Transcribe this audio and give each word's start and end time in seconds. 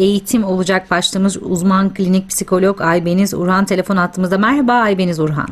eğitim 0.00 0.44
olacak 0.44 0.90
başlığımız 0.90 1.36
uzman 1.42 1.94
klinik 1.94 2.28
psikolog 2.28 2.80
Aybeniz 2.80 3.34
Urhan 3.34 3.64
telefon 3.64 3.96
attığımızda. 3.96 4.38
Merhaba 4.38 4.72
Aybeniz 4.72 5.20
Urhan. 5.20 5.48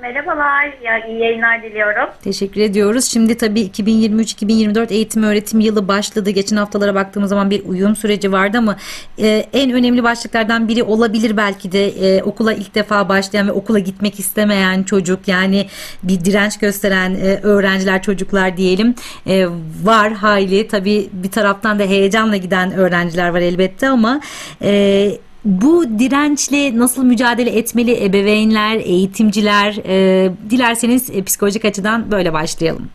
Merhabalar, 0.00 0.64
ya 0.82 1.06
iyi 1.06 1.18
yayınlar 1.18 1.62
diliyorum. 1.62 2.10
Teşekkür 2.24 2.60
ediyoruz. 2.60 3.04
Şimdi 3.04 3.36
tabii 3.36 3.60
2023-2024 3.60 4.92
eğitim 4.92 5.22
öğretim 5.22 5.60
yılı 5.60 5.88
başladı. 5.88 6.30
Geçen 6.30 6.56
haftalara 6.56 6.94
baktığımız 6.94 7.28
zaman 7.30 7.50
bir 7.50 7.64
uyum 7.64 7.96
süreci 7.96 8.32
vardı 8.32 8.58
ama 8.58 8.76
e, 9.18 9.46
en 9.52 9.72
önemli 9.72 10.02
başlıklardan 10.02 10.68
biri 10.68 10.82
olabilir 10.82 11.36
belki 11.36 11.72
de 11.72 11.86
e, 11.86 12.22
okula 12.22 12.52
ilk 12.52 12.74
defa 12.74 13.08
başlayan 13.08 13.48
ve 13.48 13.52
okula 13.52 13.78
gitmek 13.78 14.18
istemeyen 14.20 14.82
çocuk 14.82 15.28
yani 15.28 15.66
bir 16.02 16.24
direnç 16.24 16.58
gösteren 16.58 17.14
e, 17.14 17.40
öğrenciler 17.42 18.02
çocuklar 18.02 18.56
diyelim 18.56 18.94
e, 19.26 19.46
var 19.82 20.12
hayli. 20.12 20.68
Tabii 20.68 21.08
bir 21.12 21.30
taraftan 21.30 21.78
da 21.78 21.82
heyecanla 21.82 22.36
giden 22.36 22.72
öğrenciler 22.72 23.28
var 23.28 23.40
elbette 23.40 23.88
ama 23.88 24.20
e, 24.62 25.10
bu 25.44 25.98
dirençle 25.98 26.78
nasıl 26.78 27.04
mücadele 27.04 27.50
etmeli 27.50 28.04
ebeveynler, 28.04 28.76
eğitimciler? 28.76 29.76
E, 29.86 30.30
dilerseniz 30.50 31.10
e, 31.10 31.24
psikolojik 31.24 31.64
açıdan 31.64 32.10
böyle 32.10 32.32
başlayalım. 32.32 32.88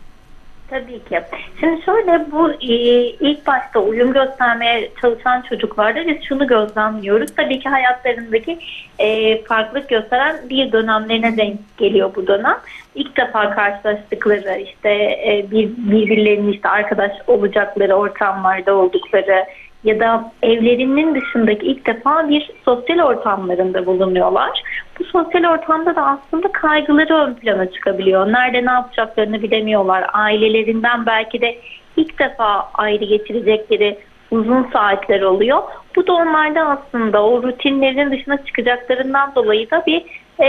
Tabii 0.70 1.04
ki. 1.04 1.20
Şimdi 1.60 1.82
şöyle 1.84 2.30
bu 2.32 2.50
e, 2.52 2.74
ilk 3.20 3.46
başta 3.46 3.80
uyum 3.80 4.12
göstermeye 4.12 4.90
çalışan 5.00 5.42
çocuklarda 5.42 6.06
biz 6.06 6.22
şunu 6.28 6.46
gözlemliyoruz. 6.46 7.34
Tabii 7.36 7.58
ki 7.60 7.68
hayatlarındaki 7.68 8.58
e, 8.98 9.42
farklılık 9.42 9.88
gösteren 9.88 10.36
bir 10.50 10.72
dönemlerine 10.72 11.36
denk 11.36 11.56
geliyor 11.76 12.10
bu 12.16 12.26
dönem. 12.26 12.56
İlk 12.94 13.16
defa 13.16 13.50
karşılaştıkları 13.50 14.58
işte 14.58 14.90
e, 15.26 15.46
bir, 15.50 15.68
birbirlerinin 15.76 16.52
işte 16.52 16.68
arkadaş 16.68 17.12
olacakları 17.26 17.94
ortamlarda 17.94 18.74
oldukları 18.74 19.44
ya 19.84 20.00
da 20.00 20.32
evlerinin 20.42 21.14
dışındaki 21.14 21.66
ilk 21.66 21.86
defa 21.86 22.28
bir 22.28 22.50
sosyal 22.64 22.98
ortamlarında 22.98 23.86
bulunuyorlar. 23.86 24.62
Bu 25.00 25.04
sosyal 25.04 25.44
ortamda 25.44 25.96
da 25.96 26.06
aslında 26.06 26.52
kaygıları 26.52 27.14
ön 27.14 27.34
plana 27.34 27.70
çıkabiliyor. 27.70 28.32
Nerede 28.32 28.66
ne 28.66 28.70
yapacaklarını 28.70 29.42
bilemiyorlar. 29.42 30.06
Ailelerinden 30.12 31.06
belki 31.06 31.40
de 31.40 31.58
ilk 31.96 32.18
defa 32.18 32.70
ayrı 32.74 33.04
getirecekleri 33.04 33.98
uzun 34.30 34.66
saatler 34.72 35.22
oluyor. 35.22 35.62
Bu 35.96 36.06
da 36.06 36.12
onlarda 36.12 36.68
aslında 36.68 37.24
o 37.24 37.42
rutinlerin 37.42 38.10
dışına 38.10 38.44
çıkacaklarından 38.44 39.34
dolayı 39.34 39.70
da 39.70 39.82
bir 39.86 40.04
e, 40.40 40.48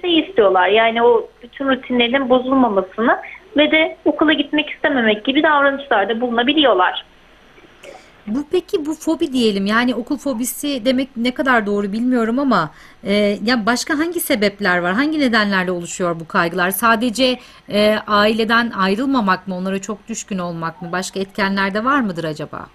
şey 0.00 0.18
istiyorlar. 0.18 0.68
Yani 0.68 1.02
o 1.02 1.28
bütün 1.42 1.68
rutinlerin 1.68 2.28
bozulmamasını 2.28 3.18
ve 3.56 3.70
de 3.70 3.96
okula 4.04 4.32
gitmek 4.32 4.70
istememek 4.70 5.24
gibi 5.24 5.42
davranışlarda 5.42 6.20
bulunabiliyorlar. 6.20 7.04
Bu 8.26 8.44
peki 8.50 8.86
bu 8.86 8.94
fobi 8.94 9.32
diyelim 9.32 9.66
yani 9.66 9.94
okul 9.94 10.16
fobisi 10.16 10.82
demek 10.84 11.16
ne 11.16 11.34
kadar 11.34 11.66
doğru 11.66 11.92
bilmiyorum 11.92 12.38
ama 12.38 12.70
e, 13.04 13.14
ya 13.44 13.66
başka 13.66 13.98
hangi 13.98 14.20
sebepler 14.20 14.78
var? 14.78 14.94
Hangi 14.94 15.20
nedenlerle 15.20 15.70
oluşuyor 15.70 16.20
bu 16.20 16.28
kaygılar? 16.28 16.70
Sadece 16.70 17.38
e, 17.68 17.98
aileden 18.06 18.70
ayrılmamak 18.70 19.48
mı? 19.48 19.56
Onlara 19.56 19.80
çok 19.80 20.08
düşkün 20.08 20.38
olmak 20.38 20.82
mı? 20.82 20.92
Başka 20.92 21.20
etkenler 21.20 21.74
de 21.74 21.84
var 21.84 22.00
mıdır 22.00 22.24
acaba? 22.24 22.66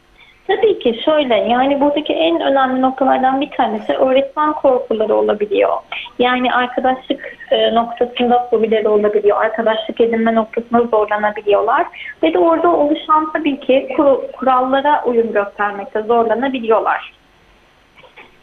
Tabii 0.48 0.80
ki 0.80 1.02
şöyle 1.06 1.36
yani 1.36 1.82
buradaki 1.82 2.14
en 2.14 2.42
önemli 2.42 2.82
noktalardan 2.82 3.42
bir 3.42 3.52
tanesi 3.52 3.94
öğretmen 3.94 4.54
korkuları 4.54 5.16
olabiliyor. 5.16 5.78
Yani 6.20 6.54
arkadaşlık 6.54 7.38
e, 7.52 7.76
noktasında 7.76 8.48
fobileri 8.50 8.88
olabiliyor. 8.88 9.42
Arkadaşlık 9.42 10.02
edinme 10.02 10.36
noktasında 10.36 10.82
zorlanabiliyorlar. 10.82 11.88
Ve 12.24 12.34
de 12.34 12.40
orada 12.40 12.72
oluşan 12.72 13.32
tabii 13.34 13.60
ki 13.60 13.88
kur, 13.96 14.32
kurallara 14.32 15.04
uyum 15.06 15.34
göstermekte 15.34 16.02
zorlanabiliyorlar. 16.02 17.14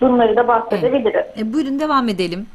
Bunları 0.01 0.37
da 0.37 0.49
bahsedebiliriz. 0.49 1.15
Evet. 1.15 1.39
E, 1.39 1.53
buyurun 1.53 1.81
devam 1.81 2.09
edelim. 2.09 2.47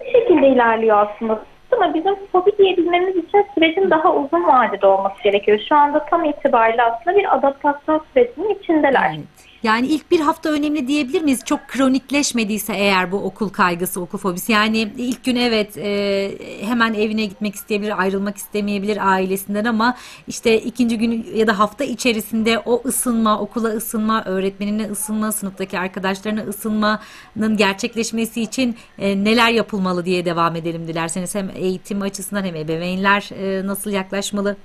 Bu 0.00 0.04
şekilde 0.04 0.48
ilerliyor 0.48 1.06
aslında 1.06 1.40
ama 1.80 1.94
bizim 1.94 2.14
fobi 2.32 2.58
diyebilmemiz 2.58 3.16
için 3.16 3.46
sürecin 3.54 3.90
daha 3.90 4.14
uzun 4.14 4.46
vadede 4.46 4.86
olması 4.86 5.22
gerekiyor. 5.22 5.60
Şu 5.68 5.76
anda 5.76 6.04
tam 6.04 6.24
itibariyle 6.24 6.82
aslında 6.82 7.16
bir 7.16 7.36
adaptasyon 7.36 8.02
sürecinin 8.14 8.54
içindeler. 8.54 9.14
Evet. 9.16 9.49
Yani 9.62 9.86
ilk 9.86 10.10
bir 10.10 10.20
hafta 10.20 10.50
önemli 10.50 10.88
diyebilir 10.88 11.22
miyiz? 11.22 11.40
Çok 11.44 11.68
kronikleşmediyse 11.68 12.72
eğer 12.74 13.12
bu 13.12 13.16
okul 13.16 13.48
kaygısı, 13.48 14.00
okul 14.00 14.18
fobisi. 14.18 14.52
Yani 14.52 14.92
ilk 14.96 15.24
gün 15.24 15.36
evet 15.36 15.78
e, 15.78 16.38
hemen 16.60 16.94
evine 16.94 17.24
gitmek 17.24 17.54
isteyebilir, 17.54 18.00
ayrılmak 18.00 18.36
istemeyebilir 18.36 19.10
ailesinden 19.10 19.64
ama 19.64 19.96
işte 20.28 20.60
ikinci 20.60 20.98
gün 20.98 21.26
ya 21.34 21.46
da 21.46 21.58
hafta 21.58 21.84
içerisinde 21.84 22.58
o 22.58 22.82
ısınma, 22.84 23.40
okula 23.40 23.68
ısınma, 23.68 24.24
öğretmenine 24.24 24.90
ısınma, 24.90 25.32
sınıftaki 25.32 25.78
arkadaşlarına 25.78 26.40
ısınmanın 26.40 27.56
gerçekleşmesi 27.56 28.42
için 28.42 28.76
e, 28.98 29.24
neler 29.24 29.50
yapılmalı 29.50 30.04
diye 30.04 30.24
devam 30.24 30.56
edelim 30.56 30.88
dilerseniz. 30.88 31.34
Hem 31.34 31.50
eğitim 31.54 32.02
açısından 32.02 32.44
hem 32.44 32.56
ebeveynler 32.56 33.30
e, 33.40 33.66
nasıl 33.66 33.90
yaklaşmalı? 33.90 34.56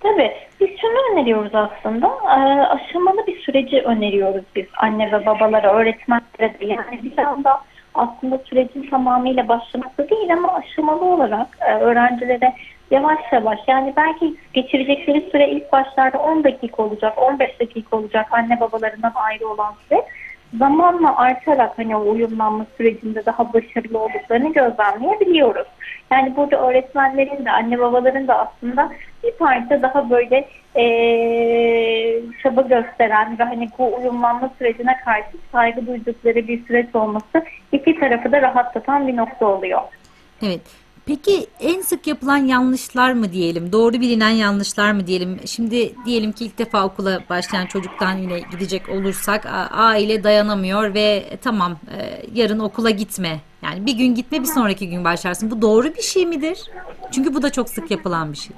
Tabii. 0.00 0.32
Biz 0.60 0.68
şunu 0.80 1.12
öneriyoruz 1.12 1.54
aslında. 1.54 2.06
E, 2.06 2.38
aşamalı 2.60 3.26
bir 3.26 3.40
süreci 3.40 3.80
öneriyoruz 3.80 4.44
biz 4.56 4.66
anne 4.76 5.12
ve 5.12 5.26
babalara, 5.26 5.72
öğretmenlere 5.72 6.60
de. 6.60 6.66
Yani 6.66 7.02
bir 7.02 7.18
anda 7.18 7.60
aslında 7.94 8.38
sürecin 8.38 8.90
tamamıyla 8.90 9.48
başlamakta 9.48 10.08
değil 10.08 10.32
ama 10.32 10.54
aşamalı 10.54 11.04
olarak 11.04 11.46
e, 11.60 11.74
öğrencilere 11.74 12.52
yavaş 12.90 13.18
yavaş 13.32 13.58
yani 13.66 13.92
belki 13.96 14.34
geçirecekleri 14.52 15.30
süre 15.30 15.48
ilk 15.48 15.72
başlarda 15.72 16.18
10 16.18 16.44
dakika 16.44 16.82
olacak, 16.82 17.18
15 17.18 17.60
dakika 17.60 17.96
olacak 17.96 18.26
anne 18.30 18.60
babalarından 18.60 19.12
ayrı 19.14 19.48
olan 19.48 19.74
süre 19.88 20.04
zamanla 20.58 21.16
artarak 21.16 21.78
hani 21.78 21.96
o 21.96 22.10
uyumlanma 22.10 22.66
sürecinde 22.76 23.26
daha 23.26 23.52
başarılı 23.52 23.98
olduklarını 23.98 24.52
gözlemleyebiliyoruz. 24.52 25.66
Yani 26.10 26.36
burada 26.36 26.68
öğretmenlerin 26.68 27.44
de 27.44 27.50
anne 27.50 27.78
babaların 27.78 28.28
da 28.28 28.38
aslında 28.38 28.92
bir 29.26 29.32
parça 29.32 29.82
daha 29.82 30.10
böyle 30.10 30.48
ee, 30.76 32.20
çaba 32.42 32.60
gösteren 32.60 33.38
ve 33.38 33.44
hani 33.44 33.68
bu 33.78 33.96
uyumlanma 33.96 34.50
sürecine 34.58 34.96
karşı 35.04 35.36
saygı 35.52 35.86
duydukları 35.86 36.48
bir 36.48 36.66
süreç 36.66 36.94
olması 36.94 37.44
iki 37.72 38.00
tarafı 38.00 38.32
da 38.32 38.42
rahatlatan 38.42 39.08
bir 39.08 39.16
nokta 39.16 39.46
oluyor. 39.46 39.80
Evet. 40.42 40.60
Peki 41.06 41.46
en 41.60 41.80
sık 41.80 42.06
yapılan 42.06 42.36
yanlışlar 42.36 43.12
mı 43.12 43.32
diyelim? 43.32 43.72
Doğru 43.72 43.92
bilinen 43.92 44.30
yanlışlar 44.30 44.92
mı 44.92 45.06
diyelim? 45.06 45.40
Şimdi 45.46 45.92
diyelim 46.06 46.32
ki 46.32 46.44
ilk 46.44 46.58
defa 46.58 46.84
okula 46.84 47.20
başlayan 47.30 47.66
çocuktan 47.66 48.16
yine 48.16 48.40
gidecek 48.50 48.88
olursak 48.88 49.46
aile 49.70 50.24
dayanamıyor 50.24 50.94
ve 50.94 51.24
e, 51.30 51.36
tamam 51.36 51.72
e, 51.72 52.22
yarın 52.34 52.58
okula 52.58 52.90
gitme. 52.90 53.40
Yani 53.62 53.86
bir 53.86 53.92
gün 53.92 54.14
gitme 54.14 54.40
bir 54.40 54.46
sonraki 54.46 54.90
gün 54.90 55.04
başlarsın. 55.04 55.50
Bu 55.50 55.62
doğru 55.62 55.94
bir 55.94 56.02
şey 56.02 56.26
midir? 56.26 56.58
Çünkü 57.12 57.34
bu 57.34 57.42
da 57.42 57.52
çok 57.52 57.68
sık 57.68 57.90
yapılan 57.90 58.32
bir 58.32 58.36
şey. 58.36 58.56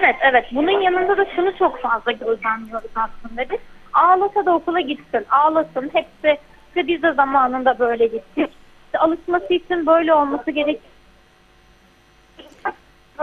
Evet 0.00 0.16
evet. 0.30 0.44
Bunun 0.52 0.80
yanında 0.80 1.16
da 1.16 1.26
şunu 1.36 1.56
çok 1.58 1.80
fazla 1.80 2.12
gözlemliyoruz 2.12 2.90
aslında 2.94 3.50
biz. 3.50 3.58
Ağlasa 3.92 4.46
da 4.46 4.54
okula 4.54 4.80
gitsin. 4.80 5.26
Ağlasın. 5.30 5.90
Hepsi 5.92 6.38
işte 6.68 6.86
biz 6.86 7.02
de 7.02 7.12
zamanında 7.12 7.78
böyle 7.78 8.06
gittik. 8.06 8.50
İşte 8.86 8.98
alışması 8.98 9.54
için 9.54 9.86
böyle 9.86 10.14
olması 10.14 10.50
gerekiyor 10.50 10.94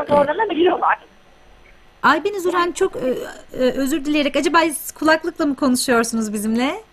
zorlanabiliyorlar. 0.07 0.97
Aybeniz 2.03 2.46
Uran 2.46 2.72
çok 2.72 2.96
e, 2.96 3.00
e, 3.53 3.58
özür 3.58 4.06
dileyerek 4.06 4.35
acaba 4.35 4.59
kulaklıkla 4.96 5.46
mı 5.46 5.56
konuşuyorsunuz 5.56 6.34
bizimle? 6.34 6.84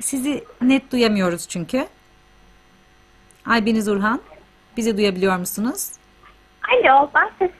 Sizi 0.00 0.44
net 0.62 0.92
duyamıyoruz 0.92 1.48
çünkü. 1.48 1.86
Aybeniz 3.46 3.88
Urhan 3.88 4.20
bizi 4.76 4.96
duyabiliyor 4.96 5.36
musunuz? 5.36 5.90
Alo 6.70 7.10
ben 7.14 7.30
ses 7.38 7.50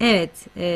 Evet. 0.00 0.46
E, 0.56 0.68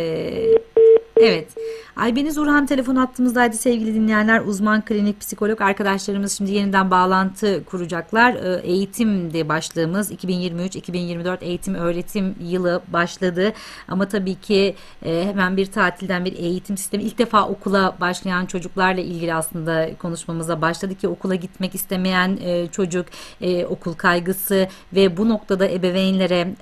Evet. 1.22 1.49
Aybeniz 1.97 2.38
Urhan 2.38 2.66
telefon 2.66 2.97
attığımızdaydı 2.97 3.56
sevgili 3.56 3.94
dinleyenler. 3.94 4.41
Uzman 4.41 4.84
klinik 4.84 5.21
psikolog 5.21 5.60
arkadaşlarımız 5.60 6.39
şimdi 6.39 6.51
yeniden 6.51 6.91
bağlantı 6.91 7.65
kuracaklar. 7.65 8.34
Ee, 8.34 8.60
eğitimdi 8.65 9.48
başlığımız. 9.48 10.13
2023-2024 10.13 11.45
eğitim 11.45 11.74
öğretim 11.74 12.34
yılı 12.41 12.83
başladı. 12.89 13.53
Ama 13.89 14.09
tabii 14.09 14.34
ki 14.34 14.74
e, 15.04 15.24
hemen 15.24 15.57
bir 15.57 15.66
tatilden 15.66 16.24
bir 16.24 16.33
eğitim 16.33 16.77
sistemi. 16.77 17.03
ilk 17.03 17.19
defa 17.19 17.48
okula 17.48 17.97
başlayan 18.01 18.47
çocuklarla 18.47 19.01
ilgili 19.01 19.34
aslında 19.34 19.91
konuşmamıza 19.98 20.60
başladı 20.60 20.95
ki 20.95 21.09
okula 21.09 21.34
gitmek 21.34 21.74
istemeyen 21.74 22.39
e, 22.45 22.66
çocuk, 22.66 23.07
e, 23.41 23.66
okul 23.66 23.95
kaygısı 23.95 24.69
ve 24.92 25.16
bu 25.16 25.28
noktada 25.28 25.69
ebeveynlere, 25.69 26.54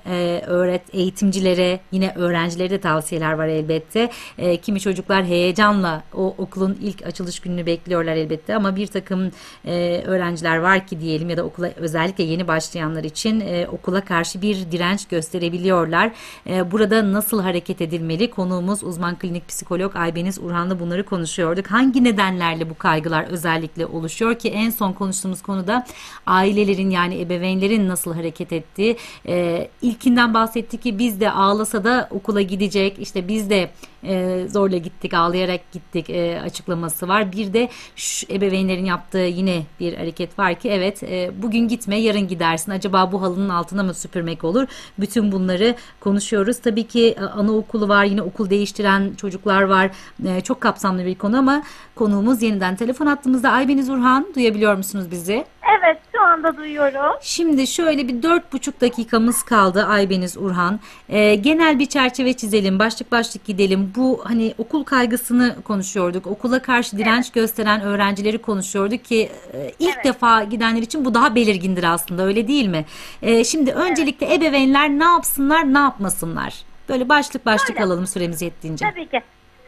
öğret 0.47 0.81
eğitimcilere, 0.93 1.79
yine 1.91 2.13
öğrencilere 2.15 2.69
de 2.69 2.79
tavsiyeler 2.81 3.33
var 3.33 3.47
elbette. 3.47 4.09
E, 4.37 4.50
Kimi 4.57 4.79
çocuklar 4.79 5.25
heyecanla 5.25 6.03
o 6.13 6.35
okulun 6.37 6.77
ilk 6.81 7.05
açılış 7.05 7.39
gününü 7.39 7.65
bekliyorlar 7.65 8.15
elbette 8.15 8.55
ama 8.55 8.75
bir 8.75 8.87
takım 8.87 9.31
e, 9.65 10.01
öğrenciler 10.05 10.57
var 10.57 10.87
ki 10.87 11.01
diyelim 11.01 11.29
ya 11.29 11.37
da 11.37 11.43
okula 11.43 11.71
özellikle 11.75 12.23
yeni 12.23 12.47
başlayanlar 12.47 13.03
için 13.03 13.39
e, 13.39 13.67
okula 13.67 14.05
karşı 14.05 14.41
bir 14.41 14.71
direnç 14.71 15.07
gösterebiliyorlar. 15.07 16.11
E, 16.49 16.71
burada 16.71 17.13
nasıl 17.13 17.41
hareket 17.41 17.81
edilmeli? 17.81 18.29
Konuğumuz 18.29 18.83
uzman 18.83 19.19
klinik 19.19 19.47
psikolog 19.47 19.95
Aybeniz 19.95 20.39
Urhan'la 20.39 20.79
bunları 20.79 21.05
konuşuyorduk. 21.05 21.67
Hangi 21.67 22.03
nedenlerle 22.03 22.69
bu 22.69 22.77
kaygılar 22.77 23.23
özellikle 23.23 23.85
oluşuyor 23.85 24.35
ki 24.35 24.49
en 24.49 24.69
son 24.69 24.93
konuştuğumuz 24.93 25.41
konuda 25.41 25.85
ailelerin 26.25 26.89
yani 26.89 27.21
ebeveynlerin 27.21 27.87
nasıl 27.87 28.13
hareket 28.13 28.53
ettiği 28.53 28.97
e, 29.27 29.67
ilkinden 29.81 30.33
bahsetti 30.33 30.77
ki 30.77 30.99
biz 30.99 31.19
de 31.19 31.31
ağlasa 31.31 31.83
da 31.83 32.07
okula 32.11 32.41
gidecek 32.41 32.99
işte 32.99 33.27
biz 33.27 33.49
de 33.49 33.69
e, 34.03 34.40
zorla 34.47 34.77
gittik 34.77 35.13
ağlayarak 35.13 35.71
gittik 35.71 36.09
e, 36.09 36.41
açıklaması 36.41 37.07
var. 37.07 37.31
Bir 37.31 37.53
de 37.53 37.69
şu 37.95 38.33
ebeveynlerin 38.33 38.85
yaptığı 38.85 39.17
yine 39.17 39.63
bir 39.79 39.93
hareket 39.93 40.39
var 40.39 40.55
ki 40.55 40.69
evet 40.69 41.03
e, 41.03 41.31
bugün 41.41 41.67
gitme 41.67 41.99
yarın 41.99 42.27
gidersin 42.27 42.71
acaba 42.71 43.11
bu 43.11 43.21
halının 43.21 43.49
altına 43.49 43.83
mı 43.83 43.93
süpürmek 43.93 44.43
olur? 44.43 44.67
Bütün 44.99 45.31
bunları 45.31 45.75
konuşuyoruz. 45.99 46.59
Tabii 46.59 46.87
ki 46.87 47.15
e, 47.17 47.21
anaokulu 47.21 47.89
var 47.89 48.05
yine 48.05 48.21
okul 48.21 48.49
değiştiren 48.49 49.13
çocuklar 49.13 49.61
var. 49.61 49.91
E, 50.25 50.41
çok 50.41 50.61
kapsamlı 50.61 51.05
bir 51.05 51.15
konu 51.15 51.37
ama 51.37 51.63
konuğumuz 51.95 52.41
yeniden 52.41 52.75
telefon 52.75 53.05
attığımızda 53.05 53.51
Aybeniz 53.51 53.89
Urhan 53.89 54.27
duyabiliyor 54.35 54.75
musunuz 54.75 55.11
bizi? 55.11 55.45
Evet 55.79 55.97
anda 56.31 56.57
duyuyorum. 56.57 57.17
Şimdi 57.21 57.67
şöyle 57.67 58.07
bir 58.07 58.23
dört 58.23 58.53
buçuk 58.53 58.81
dakikamız 58.81 59.43
kaldı 59.43 59.85
Aybeniz 59.85 60.37
Urhan. 60.37 60.79
Ee, 61.09 61.35
genel 61.35 61.79
bir 61.79 61.85
çerçeve 61.85 62.33
çizelim, 62.33 62.79
başlık 62.79 63.11
başlık 63.11 63.45
gidelim. 63.45 63.93
Bu 63.95 64.21
hani 64.23 64.53
okul 64.57 64.83
kaygısını 64.83 65.55
konuşuyorduk. 65.63 66.27
Okula 66.27 66.61
karşı 66.61 66.97
direnç 66.97 67.31
gösteren 67.31 67.81
öğrencileri 67.81 68.37
konuşuyorduk 68.37 69.05
ki 69.05 69.29
e, 69.53 69.71
ilk 69.79 69.95
Evet. 69.95 70.05
defa 70.05 70.43
gidenler 70.43 70.81
için 70.81 71.05
bu 71.05 71.13
daha 71.13 71.35
belirgindir 71.35 71.83
aslında 71.83 72.23
öyle 72.25 72.47
değil 72.47 72.67
mi? 72.67 72.85
Ee, 73.21 73.43
şimdi 73.43 73.71
öncelikle 73.71 74.33
ebeveynler 74.33 74.89
ne 74.89 75.03
yapsınlar, 75.03 75.73
ne 75.73 75.79
yapmasınlar? 75.79 76.53
Böyle 76.89 77.09
başlık 77.09 77.45
başlık 77.45 77.69
Öyle. 77.77 77.83
alalım 77.83 78.07
süremiz 78.07 78.41
yettiğince. 78.41 78.85
Tabii 78.91 79.07
ki. 79.09 79.21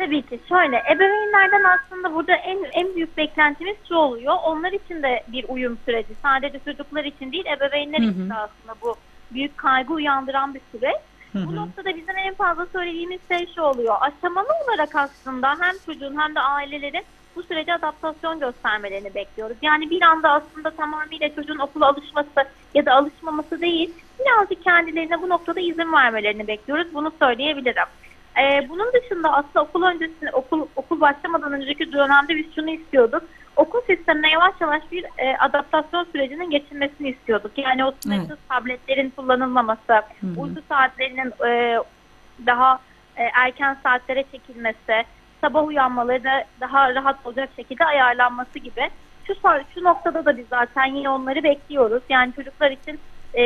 Tabii 0.05 0.21
ki. 0.21 0.39
Şöyle 0.49 0.83
ebeveynlerden 0.91 1.63
aslında 1.63 2.13
burada 2.13 2.33
en 2.35 2.57
en 2.73 2.95
büyük 2.95 3.17
beklentimiz 3.17 3.75
şu 3.87 3.95
oluyor. 3.95 4.33
Onlar 4.43 4.71
için 4.71 5.03
de 5.03 5.23
bir 5.27 5.45
uyum 5.47 5.77
süreci. 5.85 6.13
Sadece 6.21 6.59
çocuklar 6.59 7.03
için 7.03 7.31
değil 7.31 7.45
ebeveynler 7.45 7.99
Hı 7.99 8.03
hı. 8.03 8.11
için 8.11 8.29
de 8.29 8.33
aslında 8.33 8.75
bu 8.81 8.95
büyük 9.31 9.57
kaygı 9.57 9.93
uyandıran 9.93 10.53
bir 10.53 10.61
süreç. 10.71 10.95
Hı 11.33 11.47
Bu 11.47 11.55
noktada 11.55 11.95
bizim 11.95 12.17
en 12.17 12.33
fazla 12.33 12.65
söylediğimiz 12.65 13.19
şey 13.31 13.47
şu 13.55 13.61
oluyor. 13.61 13.95
Aşamalı 14.01 14.47
olarak 14.63 14.95
aslında 14.95 15.49
hem 15.59 15.75
çocuğun 15.85 16.19
hem 16.19 16.35
de 16.35 16.39
ailelerin 16.39 17.03
bu 17.35 17.43
sürece 17.43 17.73
adaptasyon 17.73 18.39
göstermelerini 18.39 19.15
bekliyoruz. 19.15 19.57
Yani 19.61 19.89
bir 19.89 20.01
anda 20.01 20.31
aslında 20.31 20.75
tamamıyla 20.75 21.35
çocuğun 21.35 21.59
okula 21.59 21.87
alışması 21.87 22.49
ya 22.73 22.85
da 22.85 22.93
alışmaması 22.93 23.61
değil, 23.61 23.93
birazcık 24.19 24.63
kendilerine 24.63 25.21
bu 25.21 25.29
noktada 25.29 25.59
izin 25.59 25.93
vermelerini 25.93 26.47
bekliyoruz. 26.47 26.93
Bunu 26.93 27.11
söyleyebilirim. 27.19 27.87
Ee, 28.37 28.69
bunun 28.69 28.93
dışında 28.93 29.33
aslında 29.33 29.61
okul 29.61 29.83
öncesinde, 29.83 30.31
okul, 30.31 30.67
okul 30.75 31.01
başlamadan 31.01 31.53
önceki 31.53 31.91
dönemde 31.91 32.35
biz 32.35 32.55
şunu 32.55 32.69
istiyorduk. 32.69 33.23
Okul 33.55 33.81
sistemine 33.81 34.29
yavaş 34.31 34.53
yavaş 34.61 34.91
bir 34.91 35.05
e, 35.17 35.37
adaptasyon 35.37 36.07
sürecinin 36.11 36.49
geçilmesini 36.49 37.09
istiyorduk. 37.09 37.51
Yani 37.57 37.85
o 37.85 37.93
sınırsız 37.99 38.37
tabletlerin 38.49 39.09
kullanılmaması, 39.09 39.93
hı. 39.93 40.27
uyku 40.37 40.61
saatlerinin 40.69 41.33
e, 41.47 41.79
daha 42.45 42.79
e, 43.17 43.23
erken 43.23 43.77
saatlere 43.83 44.23
çekilmesi, 44.31 45.05
sabah 45.41 45.67
uyanmaları 45.67 46.23
da 46.23 46.43
daha 46.59 46.95
rahat 46.95 47.25
olacak 47.25 47.49
şekilde 47.55 47.85
ayarlanması 47.85 48.59
gibi. 48.59 48.89
Şu, 49.27 49.33
şu 49.73 49.83
noktada 49.83 50.25
da 50.25 50.37
biz 50.37 50.45
zaten 50.49 50.85
yine 50.85 51.09
onları 51.09 51.43
bekliyoruz. 51.43 52.03
Yani 52.09 52.33
çocuklar 52.33 52.71
için 52.71 52.99
e, 53.37 53.43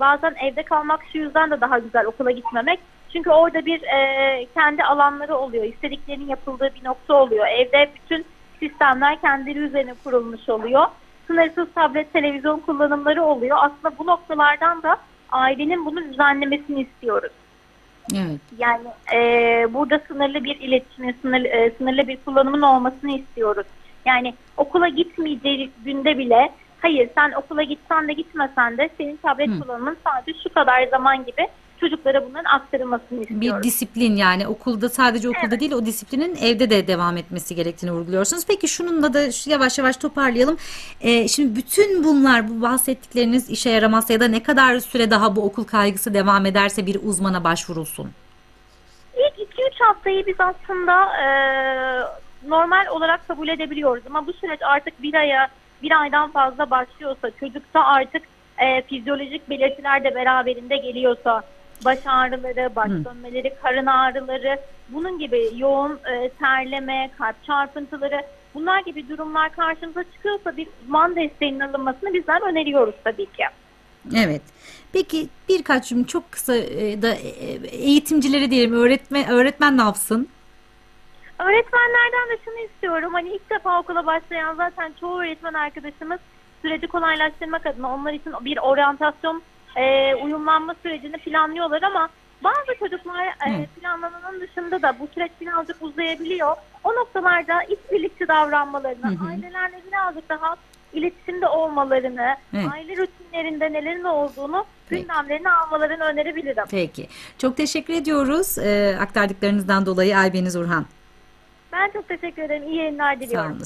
bazen 0.00 0.34
evde 0.42 0.62
kalmak 0.62 1.00
şu 1.12 1.18
yüzden 1.18 1.50
de 1.50 1.60
daha 1.60 1.78
güzel 1.78 2.06
okula 2.06 2.30
gitmemek. 2.30 2.80
Çünkü 3.12 3.30
orada 3.30 3.66
bir 3.66 3.82
e, 3.82 4.46
kendi 4.54 4.84
alanları 4.84 5.36
oluyor. 5.36 5.64
istediklerinin 5.64 6.28
yapıldığı 6.28 6.70
bir 6.74 6.84
nokta 6.84 7.14
oluyor. 7.14 7.46
Evde 7.46 7.90
bütün 7.94 8.24
sistemler 8.60 9.20
kendileri 9.20 9.58
üzerine 9.58 9.94
kurulmuş 10.04 10.48
oluyor. 10.48 10.86
Sınırsız 11.26 11.68
tablet, 11.74 12.12
televizyon 12.12 12.60
kullanımları 12.60 13.24
oluyor. 13.24 13.56
Aslında 13.60 13.98
bu 13.98 14.06
noktalardan 14.06 14.82
da 14.82 14.96
ailenin 15.30 15.86
bunu 15.86 16.04
düzenlemesini 16.12 16.80
istiyoruz. 16.80 17.32
Evet. 18.14 18.40
Yani 18.58 18.88
e, 19.14 19.18
burada 19.74 20.00
sınırlı 20.08 20.44
bir 20.44 20.60
iletişimin, 20.60 21.16
sınırlı, 21.22 21.48
e, 21.48 21.70
sınırlı 21.70 22.08
bir 22.08 22.18
kullanımın 22.24 22.62
olmasını 22.62 23.18
istiyoruz. 23.18 23.66
Yani 24.04 24.34
okula 24.56 24.88
gitmeyeceği 24.88 25.70
günde 25.84 26.18
bile 26.18 26.52
hayır 26.86 27.08
sen 27.14 27.32
okula 27.32 27.62
gitsen 27.62 28.08
de 28.08 28.12
gitmesen 28.12 28.78
de 28.78 28.90
senin 28.98 29.16
tablet 29.16 29.48
Hı. 29.50 29.60
kullanımın 29.60 29.96
sadece 30.04 30.38
şu 30.42 30.54
kadar 30.54 30.86
zaman 30.86 31.24
gibi 31.24 31.48
çocuklara 31.80 32.24
bunların 32.28 32.50
aktarılmasını 32.50 33.20
Bir 33.20 33.30
istiyoruz. 33.30 33.62
disiplin 33.64 34.16
yani 34.16 34.46
okulda 34.46 34.88
sadece 34.88 35.28
okulda 35.28 35.46
Evet. 35.48 35.60
değil 35.60 35.72
o 35.72 35.86
disiplinin 35.86 36.36
evde 36.42 36.70
de 36.70 36.86
devam 36.86 37.16
etmesi 37.16 37.54
gerektiğini 37.54 37.92
vurguluyorsunuz. 37.92 38.46
Peki 38.46 38.68
şununla 38.68 39.14
da 39.14 39.20
yavaş 39.46 39.78
yavaş 39.78 39.96
toparlayalım. 39.96 40.56
Ee, 41.00 41.28
şimdi 41.28 41.56
bütün 41.56 42.04
bunlar 42.04 42.48
bu 42.50 42.62
bahsettikleriniz 42.62 43.50
işe 43.50 43.70
yaramazsa 43.70 44.12
ya 44.12 44.20
da 44.20 44.28
ne 44.28 44.42
kadar 44.42 44.78
süre 44.80 45.10
daha 45.10 45.36
bu 45.36 45.42
okul 45.44 45.64
kaygısı 45.64 46.14
devam 46.14 46.46
ederse 46.46 46.86
bir 46.86 46.98
uzmana 47.02 47.44
başvurulsun. 47.44 48.10
İlk 49.16 49.48
2-3 49.50 49.84
haftayı 49.84 50.26
biz 50.26 50.36
aslında 50.38 51.04
e, 51.22 51.26
normal 52.48 52.86
olarak 52.90 53.28
kabul 53.28 53.48
edebiliyoruz 53.48 54.02
ama 54.06 54.26
bu 54.26 54.32
süreç 54.32 54.60
artık 54.62 55.02
bir 55.02 55.14
aya 55.14 55.48
bir 55.82 56.00
aydan 56.00 56.30
fazla 56.30 56.70
başlıyorsa 56.70 57.30
çocukta 57.40 57.84
artık 57.84 58.22
e, 58.58 58.82
fizyolojik 58.82 59.50
belirtiler 59.50 60.04
de 60.04 60.14
beraberinde 60.14 60.76
geliyorsa 60.76 61.42
baş 61.84 61.98
ağrıları, 62.06 62.76
baş 62.76 62.90
dönmeleri, 62.90 63.54
karın 63.62 63.86
ağrıları 63.86 64.60
bunun 64.88 65.18
gibi 65.18 65.50
yoğun 65.56 65.98
e, 66.12 66.28
terleme, 66.28 67.10
kalp 67.18 67.44
çarpıntıları 67.44 68.22
bunlar 68.54 68.80
gibi 68.80 69.08
durumlar 69.08 69.52
karşımıza 69.52 70.04
çıkıyorsa 70.04 70.56
bir 70.56 70.68
uzman 70.82 71.16
desteğinin 71.16 71.60
alınmasını 71.60 72.14
bizler 72.14 72.50
öneriyoruz 72.50 72.94
tabii 73.04 73.26
ki. 73.26 73.44
Evet. 74.16 74.42
Peki 74.92 75.28
birkaç 75.48 75.88
cümle 75.88 76.06
çok 76.06 76.32
kısa 76.32 76.56
e, 76.56 77.02
da 77.02 77.14
e, 77.14 77.66
eğitimcileri 77.66 78.50
diyelim 78.50 78.72
öğretmen 78.72 79.28
öğretmen 79.28 79.78
ne 79.78 79.82
yapsın? 79.82 80.28
Öğretmenlerden 81.46 82.28
de 82.30 82.38
şunu 82.44 82.58
istiyorum. 82.58 83.14
Hani 83.14 83.28
ilk 83.28 83.50
defa 83.50 83.80
okula 83.80 84.06
başlayan 84.06 84.54
zaten 84.54 84.92
çoğu 85.00 85.20
öğretmen 85.20 85.54
arkadaşımız 85.54 86.18
süreci 86.62 86.86
kolaylaştırmak 86.86 87.66
adına 87.66 87.94
onlar 87.94 88.12
için 88.12 88.32
bir 88.40 88.58
oryantasyon 88.58 89.42
e, 89.76 90.14
uyumlanma 90.14 90.74
sürecini 90.82 91.16
planlıyorlar 91.18 91.82
ama 91.82 92.08
bazı 92.44 92.78
çocuklar 92.78 93.26
e, 93.26 93.66
planlananın 93.80 94.40
dışında 94.40 94.82
da 94.82 94.96
bu 95.00 95.08
süreç 95.14 95.30
birazcık 95.40 95.82
uzayabiliyor. 95.82 96.56
O 96.84 96.94
noktalarda 96.94 97.62
işbirlikçi 97.62 98.28
davranmalarını, 98.28 99.10
Hı 99.20 99.24
hı. 99.24 99.28
ailelerle 99.28 99.82
birazcık 99.88 100.28
daha 100.28 100.56
iletişimde 100.92 101.48
olmalarını, 101.48 102.36
Evet. 102.54 102.66
aile 102.72 102.96
rutinlerinde 102.96 103.72
nelerin 103.72 104.04
olduğunu 104.04 104.64
Peki. 104.88 105.02
gündemlerine 105.02 105.50
almalarını 105.50 106.04
önerebilirim. 106.04 106.64
Peki. 106.70 107.08
Çok 107.38 107.56
teşekkür 107.56 107.94
ediyoruz 107.94 108.58
e, 108.58 108.96
aktardıklarınızdan 109.00 109.86
dolayı 109.86 110.18
Aybeniz 110.18 110.56
Urhan. 110.56 110.86
Ben 111.72 111.90
çok 111.90 112.08
teşekkür 112.08 112.42
ederim. 112.42 112.62
İyi 112.68 112.76
yayınlar 112.76 113.20
diliyorum. 113.20 113.50
Sağ 113.50 113.54
olun. 113.56 113.62